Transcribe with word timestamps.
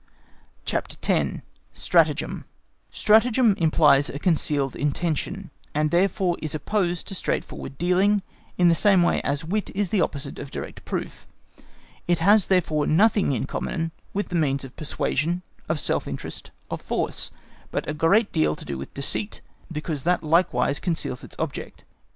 CHAPTER 0.65 0.97
X. 0.99 1.41
Stratagem 1.73 2.45
Stratagem 2.91 3.53
implies 3.59 4.09
a 4.09 4.17
concealed 4.17 4.75
intention, 4.75 5.51
and 5.75 5.91
therefore 5.91 6.37
is 6.41 6.55
opposed 6.55 7.07
to 7.07 7.13
straightforward 7.13 7.77
dealing, 7.77 8.23
in 8.57 8.67
the 8.67 8.73
same 8.73 9.03
way 9.03 9.21
as 9.21 9.45
wit 9.45 9.69
is 9.75 9.91
the 9.91 10.01
opposite 10.01 10.39
of 10.39 10.49
direct 10.49 10.85
proof. 10.85 11.27
It 12.07 12.17
has 12.17 12.47
therefore 12.47 12.87
nothing 12.87 13.33
in 13.33 13.45
common 13.45 13.91
with 14.11 14.31
means 14.33 14.63
of 14.63 14.75
persuasion, 14.75 15.43
of 15.69 15.79
self 15.79 16.07
interest, 16.07 16.49
of 16.71 16.81
force, 16.81 17.29
but 17.69 17.87
a 17.87 17.93
great 17.93 18.31
deal 18.31 18.55
to 18.55 18.65
do 18.65 18.79
with 18.79 18.95
deceit, 18.95 19.41
because 19.71 20.01
that 20.01 20.23
likewise 20.23 20.79
conceals 20.79 21.23
its 21.23 21.35
object. 21.37 21.83